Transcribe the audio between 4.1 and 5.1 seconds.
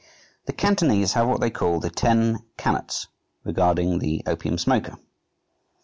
Opium Smoker."